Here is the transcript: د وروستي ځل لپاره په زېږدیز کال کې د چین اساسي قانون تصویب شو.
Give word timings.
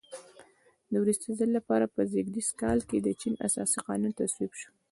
د 0.91 0.93
وروستي 1.03 1.29
ځل 1.39 1.49
لپاره 1.57 1.85
په 1.95 2.01
زېږدیز 2.11 2.49
کال 2.61 2.79
کې 2.89 2.97
د 3.01 3.07
چین 3.21 3.33
اساسي 3.47 3.79
قانون 3.87 4.11
تصویب 4.19 4.51
شو. 4.59 4.69